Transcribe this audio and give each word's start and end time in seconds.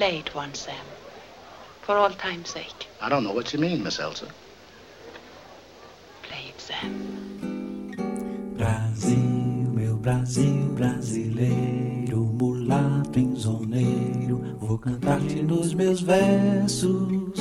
play 0.00 0.20
it 0.20 0.34
once, 0.34 0.60
Sam. 0.60 0.86
For 1.82 1.94
all 1.98 2.08
time's 2.08 2.48
sake. 2.48 2.88
I 3.02 3.10
don't 3.10 3.22
know 3.22 3.34
what 3.34 3.52
you 3.52 3.58
mean, 3.58 3.82
Miss 3.84 4.00
Elsa. 4.00 4.28
Play 6.22 6.44
it, 6.48 6.58
Sam. 6.58 6.92
Brasil, 8.56 9.18
meu 9.74 9.96
Brasil 9.96 10.72
brasileiro, 10.74 12.16
mulato 12.16 13.18
insoneiro, 13.18 14.56
vou 14.58 14.78
cantar-te 14.78 15.42
nos 15.42 15.74
meus 15.74 16.00
versos. 16.00 17.38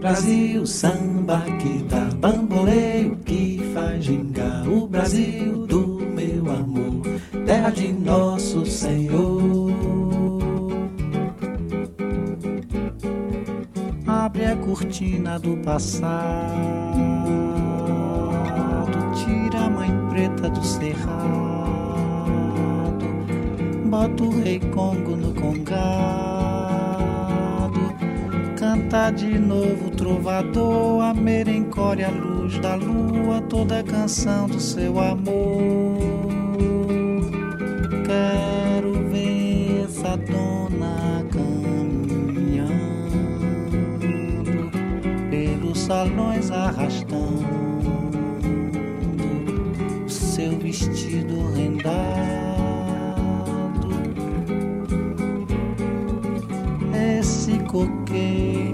Brasil, 0.00 0.66
samba 0.66 1.40
que 1.62 1.82
dá 1.84 2.10
bamboleio, 2.16 3.16
que 3.24 3.72
faz 3.72 4.04
gingar 4.04 4.68
o 4.68 4.86
Brasil 4.86 5.66
do 5.66 5.86
meu 6.18 6.50
amor, 6.50 7.02
terra 7.46 7.70
de 7.70 7.90
nosso 7.90 8.66
Senhor. 8.66 9.39
Cortina 14.80 15.38
do 15.38 15.58
passado, 15.58 16.16
tira 19.14 19.66
a 19.66 19.70
mãe 19.70 19.90
preta 20.08 20.48
do 20.48 20.64
cerrado, 20.64 21.04
bota 23.84 24.22
o 24.22 24.40
rei 24.40 24.58
Congo 24.58 25.16
no 25.16 25.34
congado 25.34 26.40
canta 28.56 29.10
de 29.10 29.38
novo 29.38 29.90
trovador, 29.90 31.02
a 31.02 31.12
merencória, 31.14 32.08
a 32.08 32.10
luz 32.10 32.58
da 32.58 32.74
lua, 32.74 33.42
toda 33.48 33.80
a 33.80 33.82
canção 33.82 34.46
do 34.46 34.60
seu 34.60 34.98
amor. 34.98 35.79
Vestido 50.86 51.52
rendado. 51.52 51.90
Esse 57.18 57.58
coqueiro 57.64 58.69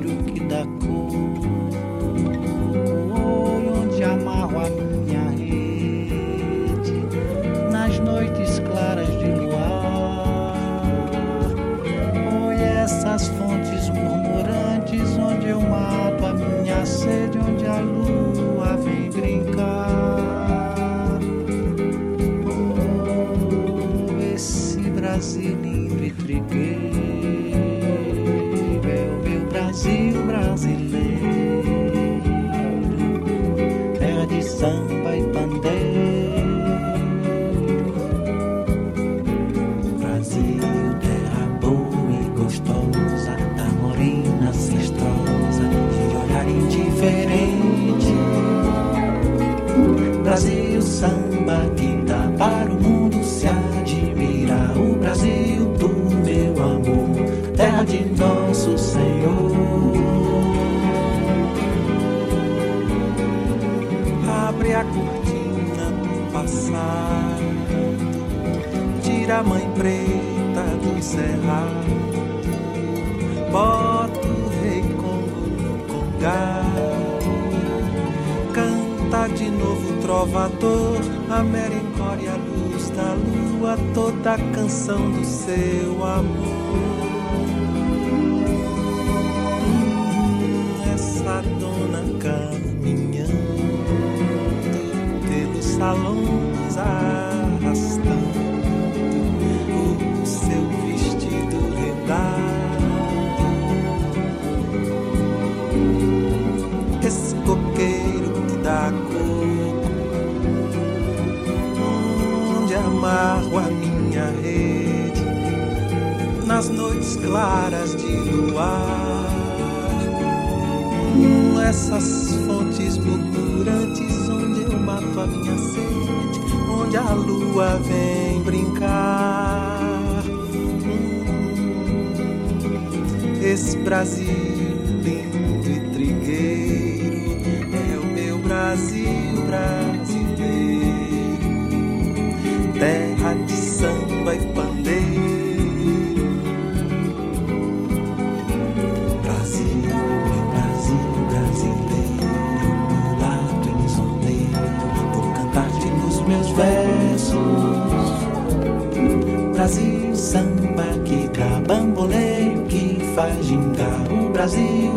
Brasil 164.47 164.93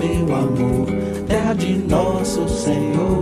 meu 0.00 0.34
amor, 0.34 0.86
terra 1.26 1.52
de 1.52 1.76
nosso 1.76 2.48
Senhor. 2.48 3.20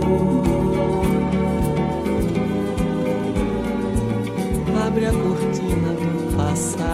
Abre 4.87 5.07
a 5.07 5.11
cortina 5.11 5.91
do 5.91 6.37
passado, 6.37 6.87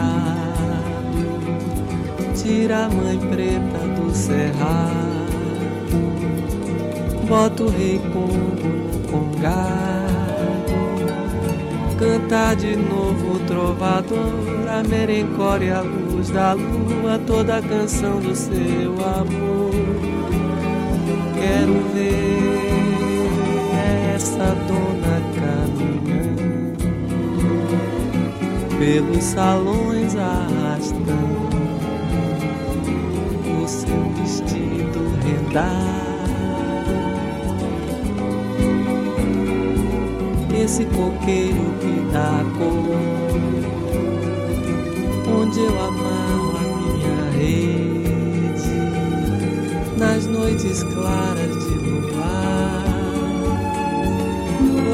tira 2.35 2.85
a 2.85 2.89
mãe 2.89 3.19
preta 3.19 3.77
do 3.95 4.11
cerrado, 4.11 4.89
bota 7.29 7.63
o 7.65 7.69
rei 7.69 7.99
no 7.99 9.07
congado, 9.07 9.53
canta 11.99 12.55
de 12.55 12.75
novo 12.75 13.35
o 13.35 13.39
trovador, 13.45 14.67
a 14.67 14.81
merencória, 14.81 15.77
a 15.77 16.02
da 16.31 16.53
lua, 16.53 17.19
toda 17.25 17.57
a 17.57 17.61
canção 17.61 18.19
do 18.19 18.35
seu 18.35 18.93
amor. 18.93 19.71
Quero 21.35 21.73
ver 21.93 22.43
essa 24.15 24.55
dona 24.67 25.21
caminhando 25.35 26.43
pelos 28.77 29.23
salões 29.23 30.15
arrastando 30.15 31.13
o 33.63 33.67
seu 33.67 34.03
vestido 34.17 34.99
rendado. 35.23 36.03
Esse 40.55 40.85
coqueiro 40.85 41.73
que 41.81 42.11
dá 42.13 42.43
cor, 42.57 43.82
onde 45.27 45.59
eu 45.59 45.81
amarro 45.81 46.53
rede 47.43 48.03
nas 49.97 50.25
noites 50.27 50.83
claras 50.83 51.65
de 51.65 51.75
luar. 51.75 52.83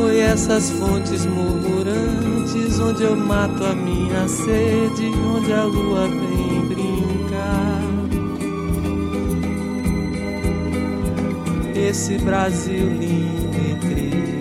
Oi, 0.03 0.19
essas 0.19 0.71
fontes 0.71 1.25
murmurantes 1.25 2.79
onde 2.79 3.03
eu 3.03 3.15
mato 3.15 3.63
a 3.63 3.75
minha 3.75 4.27
sede, 4.27 5.11
onde 5.35 5.53
a 5.53 5.63
lua 5.63 6.07
vem 6.07 6.65
brincar. 6.67 7.83
Esse 11.75 12.17
Brasil 12.17 12.89
lindo 12.89 13.57
e 13.57 13.75
triste, 13.75 14.39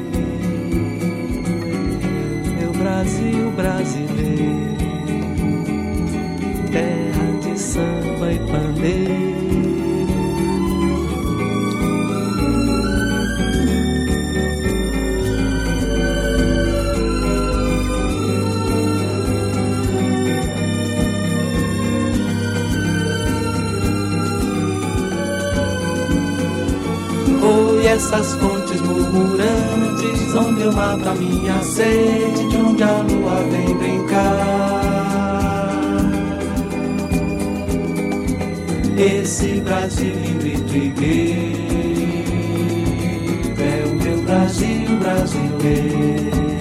meu 2.58 2.72
Brasil 2.72 3.50
brasileiro 3.52 4.07
Oi, 27.98 28.04
essas 28.04 28.34
fontes 28.34 28.80
murmurantes, 28.80 30.32
onde 30.32 30.62
eu 30.62 30.72
mato 30.72 31.08
a 31.08 31.14
minha 31.16 31.60
sede, 31.64 32.48
de 32.48 32.56
onde 32.56 32.82
a 32.84 32.98
lua 32.98 33.42
vem 33.50 33.74
brincar. 33.76 35.18
Esse 38.96 39.60
Brasil 39.62 40.14
lindo 40.14 40.46
e 40.46 40.58
trigueiro 40.60 41.58
é 43.58 43.84
o 43.84 43.94
meu 43.96 44.22
Brasil 44.22 44.96
brasileiro, 45.00 46.57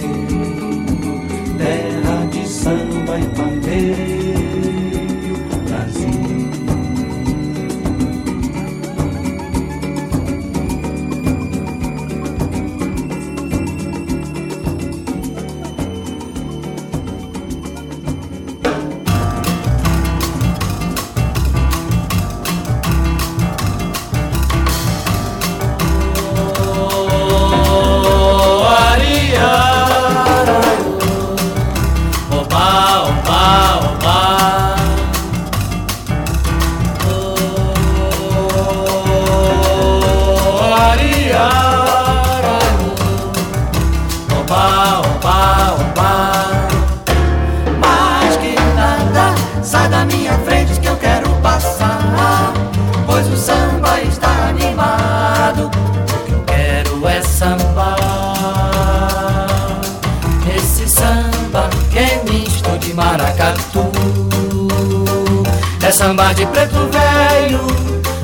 de 66.38 66.46
preto 66.46 66.88
velho, 66.92 67.60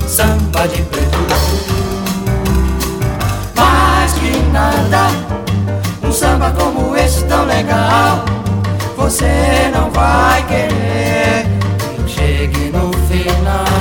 samba 0.07 0.68
de 0.68 0.83
preto 0.83 1.18
Mais 3.57 4.13
que 4.13 4.38
nada, 4.51 5.07
um 6.04 6.12
samba 6.12 6.51
como 6.51 6.95
esse 6.95 7.24
tão 7.24 7.44
legal 7.45 8.24
você 8.95 9.71
não 9.74 9.89
vai 9.89 10.44
querer 10.44 11.48
que 12.06 12.12
chegue 12.12 12.71
no 12.71 12.94
final. 13.07 13.72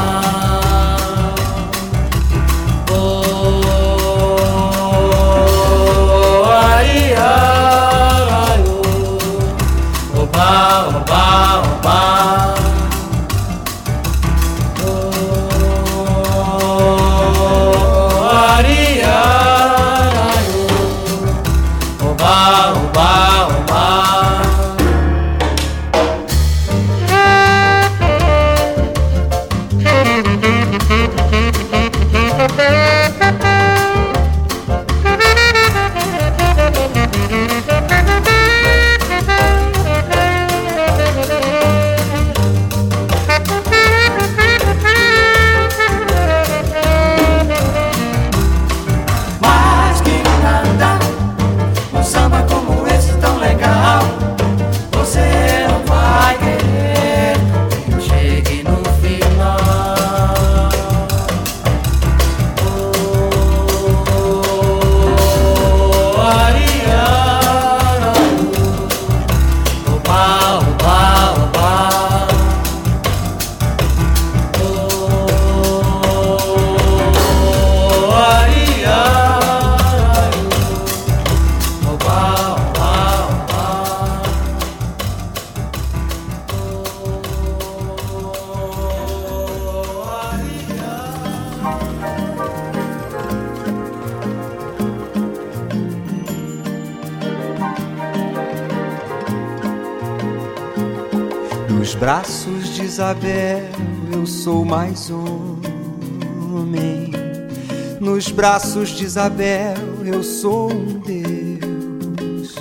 Braços 108.32 108.88
de 108.90 109.04
Isabel 109.04 109.74
eu 110.04 110.22
sou 110.22 110.72
um 110.72 110.98
Deus. 111.00 112.54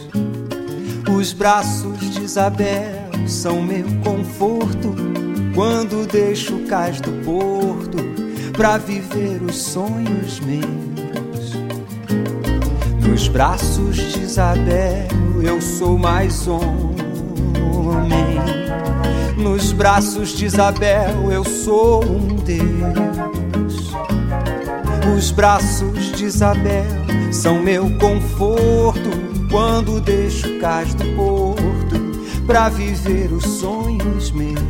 Os 1.09 1.33
braços 1.33 1.99
de 2.11 2.21
Isabel 2.23 3.09
são 3.27 3.61
meu 3.61 3.85
conforto 4.03 4.93
quando 5.55 6.05
deixo 6.07 6.55
o 6.55 6.67
cais 6.67 6.99
do 6.99 7.11
porto 7.23 7.97
pra 8.53 8.77
viver 8.77 9.41
os 9.41 9.55
sonhos 9.55 10.39
meus. 10.41 11.53
Nos 13.07 13.27
braços 13.29 13.95
de 13.95 14.19
Isabel 14.19 15.07
eu 15.41 15.61
sou 15.61 15.97
mais 15.97 16.47
homem. 16.47 16.71
Nos 19.37 19.71
braços 19.71 20.29
de 20.29 20.45
Isabel 20.45 21.31
eu 21.31 21.43
sou 21.45 22.03
um 22.03 22.35
Deus. 22.35 23.30
Os 25.08 25.31
braços 25.31 26.12
de 26.12 26.25
Isabel 26.25 26.86
são 27.31 27.62
meu 27.62 27.89
conforto 27.98 29.10
quando 29.50 30.00
deixo 30.00 30.48
o 30.48 30.60
cais 30.60 30.93
do 30.93 31.05
porto 31.15 32.41
pra 32.46 32.70
viver 32.70 33.31
os 33.31 33.43
sonhos 33.43 34.31
meus. 34.31 34.62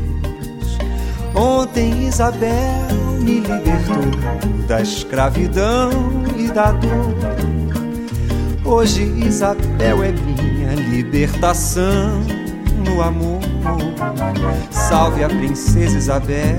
Ontem 1.36 2.08
Isabel 2.08 2.52
me 3.22 3.40
libertou 3.40 4.66
da 4.68 4.82
escravidão 4.82 5.92
e 6.38 6.48
da 6.48 6.72
dor. 6.72 7.16
Hoje 8.64 9.04
Isabel 9.04 10.04
é 10.04 10.12
minha 10.12 10.76
libertação 10.76 12.22
no 12.86 13.02
amor. 13.02 13.42
Salve 14.70 15.24
a 15.24 15.30
princesa 15.30 15.98
Isabel 15.98 16.58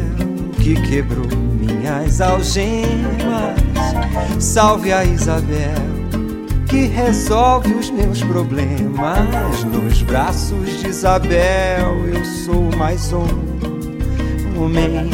que 0.62 0.74
quebrou 0.82 1.26
minhas 1.82 2.20
algemas. 2.20 3.58
Salve 4.38 4.92
a 4.92 5.04
Isabel 5.04 5.92
que 6.68 6.86
resolve 6.86 7.74
os 7.74 7.90
meus 7.90 8.22
problemas. 8.22 9.64
Nos 9.64 10.02
braços 10.02 10.80
de 10.80 10.88
Isabel 10.88 12.08
eu 12.14 12.24
sou 12.24 12.70
mais 12.76 13.12
um 13.12 13.26
homem. 14.56 15.10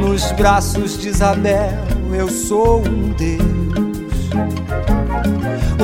Nos 0.00 0.30
braços 0.32 0.98
de 0.98 1.08
Isabel 1.08 1.72
eu 2.12 2.28
sou 2.28 2.86
um 2.86 3.08
Deus. 3.14 3.46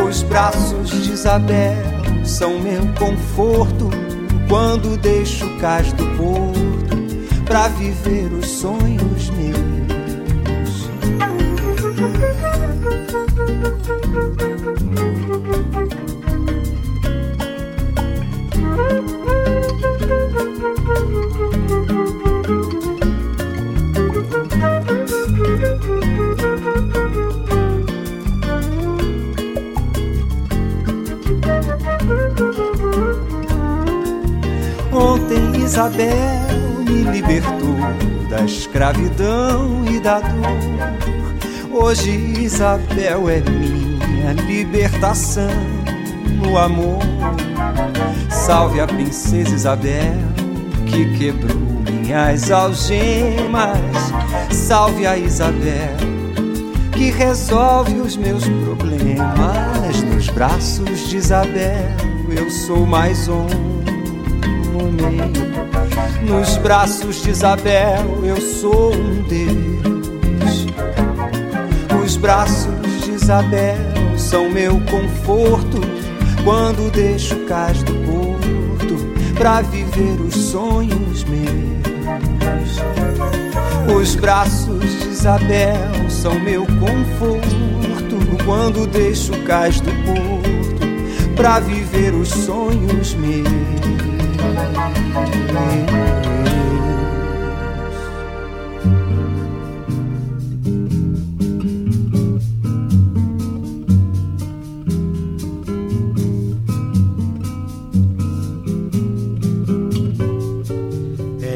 Os 0.06 0.22
braços 0.24 0.90
de 0.90 1.12
Isabel 1.12 1.74
são 2.22 2.58
meu 2.60 2.82
conforto 2.98 3.88
quando 4.46 4.98
deixo 4.98 5.46
o 5.46 5.58
cais 5.58 5.90
do 5.94 6.04
porto 6.18 6.62
para 7.46 7.68
viver 7.68 8.30
os 8.32 8.46
sonhos 8.46 9.30
meus. 9.30 9.41
Escravidão 38.92 39.84
e 39.90 39.98
da 39.98 40.20
dor. 40.20 41.82
Hoje 41.82 42.10
Isabel 42.10 43.28
é 43.28 43.40
minha 43.40 44.32
libertação 44.32 45.50
no 46.36 46.58
amor. 46.58 47.00
Salve 48.30 48.80
a 48.80 48.86
princesa 48.86 49.54
Isabel 49.54 50.14
que 50.86 51.16
quebrou 51.16 51.58
minhas 51.90 52.50
algemas. 52.50 53.78
Salve 54.50 55.06
a 55.06 55.16
Isabel 55.16 55.96
que 56.92 57.10
resolve 57.10 57.94
os 57.94 58.16
meus 58.16 58.44
problemas. 58.44 60.02
Nos 60.02 60.28
braços 60.28 61.08
de 61.08 61.16
Isabel 61.16 61.88
eu 62.28 62.50
sou 62.50 62.86
mais 62.86 63.28
um 63.28 63.46
homem. 64.76 65.71
Nos 66.22 66.56
braços 66.58 67.22
de 67.22 67.30
Isabel 67.30 68.24
eu 68.24 68.40
sou 68.40 68.94
um 68.94 69.22
Deus. 69.22 70.66
Os 72.02 72.16
braços 72.16 73.04
de 73.04 73.12
Isabel 73.12 73.76
são 74.16 74.50
meu 74.50 74.80
conforto 74.80 75.80
quando 76.44 76.90
deixo 76.90 77.36
cais 77.46 77.82
do 77.82 77.92
porto 77.94 79.34
pra 79.34 79.62
viver 79.62 80.20
os 80.20 80.34
sonhos 80.34 81.24
meus. 81.24 81.82
Os 83.94 84.14
braços 84.16 84.80
de 84.80 85.08
Isabel 85.08 86.10
são 86.10 86.38
meu 86.38 86.64
conforto 86.66 87.62
quando 88.44 88.86
deixo 88.86 89.32
cais 89.42 89.80
do 89.80 89.90
porto 90.04 91.34
pra 91.36 91.60
viver 91.60 92.14
os 92.14 92.28
sonhos 92.28 93.14
meus. 93.14 94.11
É 95.14 95.20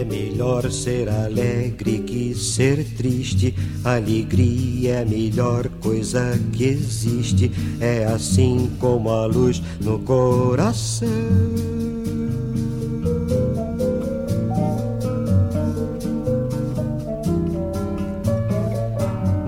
melhor 0.05 0.71
ser 0.71 1.09
alegre 1.09 2.01
que 2.01 2.35
ser 2.35 2.85
triste. 2.85 3.55
Alegria 3.83 4.97
é 4.97 5.03
a 5.03 5.07
melhor 5.07 5.67
coisa 5.81 6.39
que 6.53 6.65
existe. 6.65 7.51
É 7.81 8.05
assim 8.05 8.71
como 8.79 9.09
a 9.09 9.25
luz 9.25 9.63
no 9.81 9.99
coração. 10.01 11.76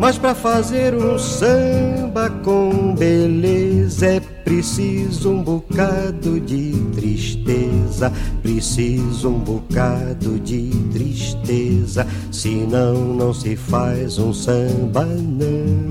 Mas 0.09 0.17
para 0.17 0.35
fazer 0.35 0.95
um 0.95 1.19
samba 1.19 2.31
com 2.43 2.95
beleza 2.95 4.07
é 4.07 4.21
preciso 4.21 5.33
um 5.33 5.43
bocado 5.43 6.41
de 6.41 6.73
tristeza, 6.95 8.11
preciso 8.43 9.29
um 9.29 9.39
bocado 9.39 10.41
de 10.41 10.71
tristeza, 10.95 12.07
senão 12.33 12.95
não 12.95 13.35
se 13.35 13.55
faz 13.55 14.17
um 14.19 14.33
samba 14.33 15.05
não. 15.05 15.91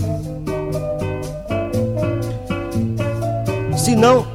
Senão 3.78 4.26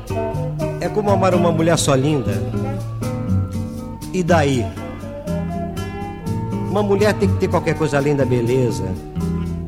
é 0.80 0.88
como 0.88 1.10
amar 1.10 1.34
uma 1.34 1.50
mulher 1.50 1.76
só 1.76 1.96
linda. 1.96 2.40
E 4.12 4.22
daí? 4.22 4.64
Uma 6.70 6.84
mulher 6.84 7.14
tem 7.14 7.28
que 7.28 7.38
ter 7.38 7.48
qualquer 7.48 7.74
coisa 7.74 7.96
além 7.96 8.14
da 8.14 8.24
beleza 8.24 8.84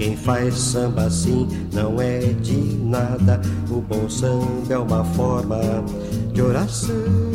Quem 0.00 0.16
faz 0.16 0.54
samba 0.54 1.02
assim 1.02 1.46
não 1.74 2.00
é 2.00 2.20
de 2.20 2.56
nada. 2.56 3.38
O 3.68 3.82
bom 3.82 4.08
samba 4.08 4.72
é 4.72 4.78
uma 4.78 5.04
forma 5.04 5.58
de 6.32 6.40
oração. 6.40 7.29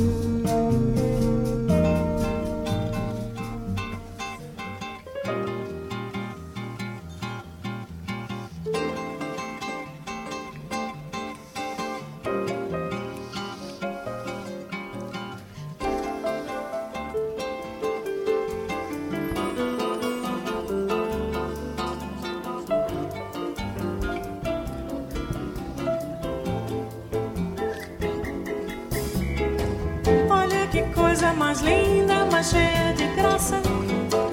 Mais 31.35 31.61
linda, 31.61 32.25
mais 32.31 32.49
cheia 32.49 32.93
de 32.93 33.07
graça. 33.15 33.61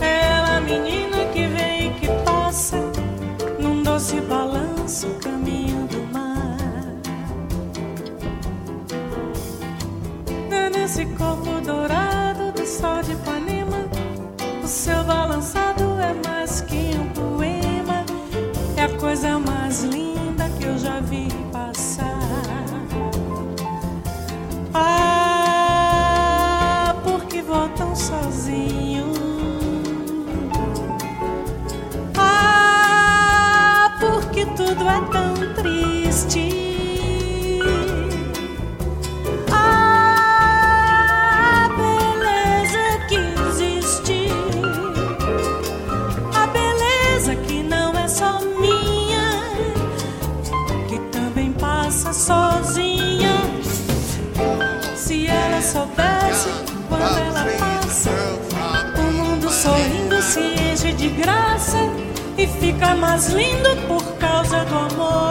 Ela, 0.01 0.61
menina 0.61 1.12
tudo 34.75 34.89
é 34.89 35.01
tão 35.13 35.35
triste. 35.55 36.49
A 39.51 39.69
beleza 41.77 42.85
que 43.07 43.17
existe, 43.51 44.29
a 46.35 46.47
beleza 46.47 47.37
que 47.37 47.63
não 47.63 47.93
é 47.93 48.09
só 48.09 48.41
minha, 48.41 49.43
que 50.89 50.99
também 51.11 51.53
passa 51.53 52.13
sozinha. 52.15 53.43
Se 54.97 55.27
ela 55.27 55.61
soubesse 55.61 56.49
quando 56.89 57.19
ela 57.19 57.45
passa, 57.59 58.11
o 58.99 59.03
mundo 59.13 59.51
sorrindo 59.51 60.23
se 60.23 60.41
enche 60.41 60.93
de 60.95 61.11
graça 61.11 61.77
e 62.39 62.47
fica 62.47 62.95
mais 62.95 63.29
lindo 63.29 63.77
por 63.87 64.12
amor. 64.83 65.23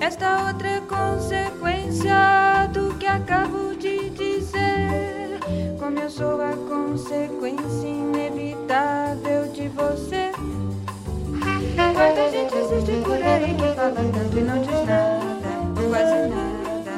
Esta 0.00 0.46
outra 0.46 0.80
consequência 0.88 2.66
do 2.72 2.94
que 2.94 3.06
acabo 3.06 3.74
de 3.74 4.08
dizer. 4.10 5.38
Como 5.78 5.98
eu 5.98 6.08
sou 6.08 6.40
a 6.40 6.52
consequência 6.56 7.86
inevitável 7.86 9.52
de 9.52 9.68
você. 9.68 10.32
Quanta 11.76 12.30
gente 12.30 12.54
existe 12.54 13.02
por 13.04 13.22
aí 13.22 13.54
que 13.54 13.74
fala 13.76 13.92
tanto 13.94 14.38
e 14.38 14.40
não 14.40 14.58
diz 14.62 14.86
nada, 14.86 15.48
ou 15.76 15.88
quase 15.90 16.28
nada. 16.28 16.94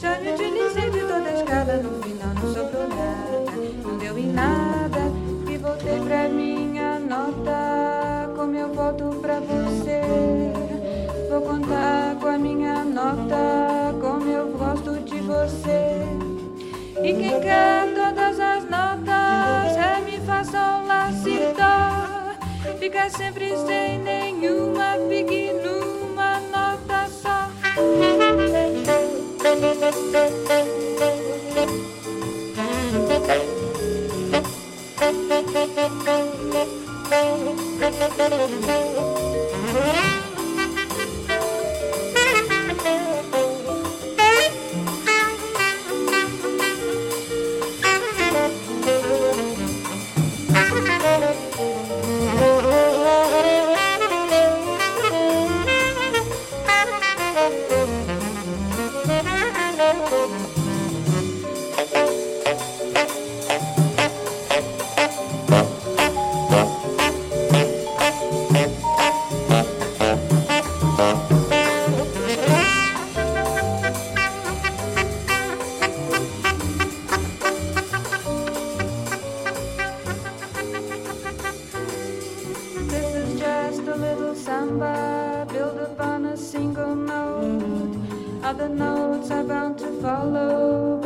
Já 0.00 0.20
me 0.20 0.32
utilizei 0.32 0.88
de 0.90 1.00
toda 1.00 1.28
a 1.28 1.34
escala, 1.34 1.76
no 1.82 2.02
final 2.02 2.34
não 2.34 2.54
sobrou 2.54 2.88
nada, 2.88 3.52
não 3.82 3.98
deu 3.98 4.16
em 4.16 4.32
nada. 4.32 5.00
E 5.48 5.56
voltei 5.58 5.98
pra 6.00 6.28
minha 6.28 6.69
Fica 22.80 23.10
sempre 23.10 23.54
sem 23.58 23.98
nenhuma, 23.98 24.96
fique 25.06 25.52
numa 25.52 26.40
nota 26.40 27.06
só. 27.10 27.50
This 39.72 40.19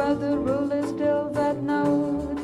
but 0.05 0.21
the 0.21 0.37
rule 0.37 0.71
is 0.71 0.91
still 0.91 1.31
that 1.31 1.63
note. 1.63 2.37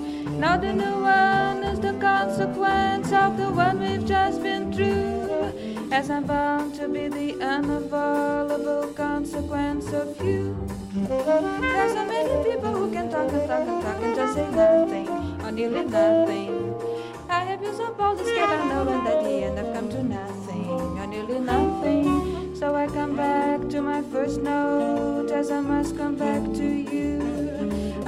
Now 0.43 0.57
the 0.57 0.73
new 0.73 0.97
one 1.03 1.63
is 1.63 1.79
the 1.79 1.93
consequence 2.01 3.13
of 3.13 3.37
the 3.37 3.51
one 3.51 3.81
we've 3.81 4.07
just 4.07 4.43
been 4.43 4.73
through. 4.73 5.53
As 5.93 6.09
I'm 6.09 6.25
bound 6.25 6.75
to 6.77 6.89
be 6.89 7.09
the 7.09 7.29
unavoidable 7.43 8.95
consequence 8.95 9.93
of 9.93 10.09
you. 10.25 10.57
There's 10.95 11.93
so 11.93 12.05
many 12.07 12.35
people 12.49 12.73
who 12.73 12.91
can 12.91 13.11
talk 13.11 13.31
and 13.31 13.47
talk 13.47 13.69
and 13.69 13.83
talk 13.83 14.03
and 14.05 14.17
just 14.17 14.35
say 14.35 14.49
nothing, 14.51 15.09
or 15.45 15.53
nearly 15.53 15.85
nothing. 15.85 16.75
I 17.29 17.41
have 17.45 17.61
been 17.61 17.77
so 17.77 17.93
bold 17.93 18.19
to 18.19 18.25
skip 18.25 18.49
I 18.49 18.69
know 18.69 18.89
and 18.89 19.07
at 19.07 19.23
the 19.23 19.35
end 19.47 19.59
I've 19.59 19.75
come 19.75 19.91
to 19.91 20.03
nothing, 20.03 20.65
or 21.01 21.07
nearly 21.07 21.41
nothing. 21.41 22.57
So 22.57 22.75
I 22.75 22.87
come 22.87 23.17
back 23.17 23.69
to 23.69 23.83
my 23.83 24.01
first 24.13 24.41
note 24.41 25.31
as 25.31 25.51
I 25.51 25.61
must 25.61 25.99
come 25.99 26.17
back 26.17 26.43
to 26.55 26.65
you. 26.65 27.30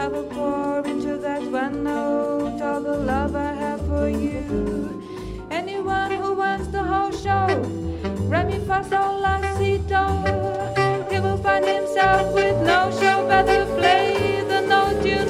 I 0.03 0.09
will 0.09 0.25
pour 0.25 0.85
into 0.85 1.17
that 1.19 1.43
one 1.43 1.85
note 1.85 2.61
all 2.61 2.81
the 2.81 2.97
love 2.97 3.37
I 3.37 3.53
have 3.53 3.87
for 3.87 4.09
you. 4.09 5.01
Anyone 5.49 6.11
who 6.11 6.35
wants 6.35 6.67
the 6.67 6.83
whole 6.83 7.13
show, 7.13 7.47
Remy 8.27 8.59
fa 8.67 8.83
sol. 8.91 9.23
He 11.13 11.21
will 11.21 11.37
find 11.37 11.65
himself 11.65 12.35
with 12.35 12.57
no 12.67 12.91
show 12.99 13.25
but 13.29 13.45
to 13.47 13.65
play 13.77 14.43
the 14.49 14.63
note 14.63 15.05
you 15.07 15.21